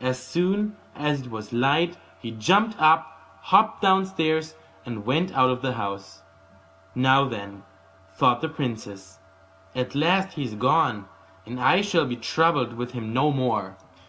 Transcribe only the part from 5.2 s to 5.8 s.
out of the